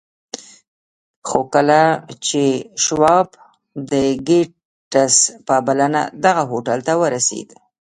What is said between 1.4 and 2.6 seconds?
کله چې